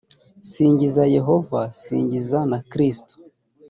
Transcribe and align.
singiza 0.49 1.03
yehova 1.15 1.61
singiza 1.81 2.39
na 2.51 2.59
kristo 2.71 3.13